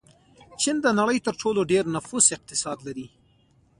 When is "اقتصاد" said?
2.35-2.77